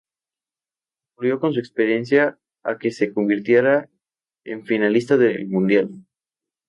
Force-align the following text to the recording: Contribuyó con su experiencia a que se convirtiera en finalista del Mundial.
Contribuyó 1.13 1.39
con 1.39 1.53
su 1.53 1.59
experiencia 1.59 2.39
a 2.63 2.79
que 2.79 2.89
se 2.89 3.13
convirtiera 3.13 3.87
en 4.43 4.65
finalista 4.65 5.15
del 5.15 5.47
Mundial. 5.47 5.91